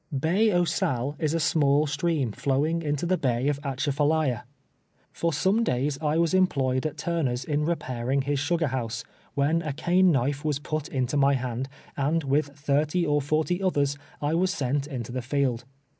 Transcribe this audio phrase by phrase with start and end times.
[0.11, 0.65] Bilj oii
[1.13, 4.45] SuUc is a small stream flowing into the bay of Atchafalaya.
[5.11, 9.03] For some days I was employed at Turner's in repairing his sugar house,
[9.37, 13.95] wlien a cane Icuife was i)ut into my hand, and with thirty or forty others,
[14.19, 15.65] I was sent into the field.